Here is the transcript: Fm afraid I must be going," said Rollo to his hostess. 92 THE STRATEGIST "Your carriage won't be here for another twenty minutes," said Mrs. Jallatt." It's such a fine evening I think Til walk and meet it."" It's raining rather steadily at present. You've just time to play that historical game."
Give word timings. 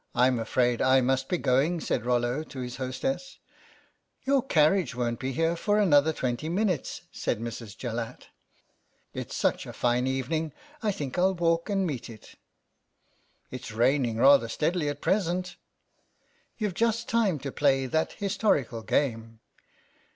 Fm 0.15 0.41
afraid 0.41 0.81
I 0.81 0.99
must 0.99 1.29
be 1.29 1.37
going," 1.37 1.79
said 1.79 2.07
Rollo 2.07 2.41
to 2.45 2.59
his 2.59 2.77
hostess. 2.77 3.37
92 3.37 3.37
THE 3.37 3.37
STRATEGIST 3.37 4.27
"Your 4.27 4.41
carriage 4.41 4.95
won't 4.95 5.19
be 5.19 5.31
here 5.31 5.55
for 5.55 5.77
another 5.77 6.11
twenty 6.11 6.49
minutes," 6.49 7.01
said 7.11 7.39
Mrs. 7.39 7.77
Jallatt." 7.77 8.29
It's 9.21 9.35
such 9.35 9.67
a 9.67 9.73
fine 9.73 10.07
evening 10.07 10.53
I 10.81 10.91
think 10.91 11.13
Til 11.13 11.35
walk 11.35 11.69
and 11.69 11.85
meet 11.85 12.09
it."" 12.09 12.33
It's 13.51 13.71
raining 13.71 14.17
rather 14.17 14.47
steadily 14.49 14.89
at 14.89 15.01
present. 15.01 15.57
You've 16.57 16.73
just 16.73 17.07
time 17.07 17.37
to 17.37 17.51
play 17.51 17.85
that 17.85 18.13
historical 18.13 18.81
game." 18.81 19.39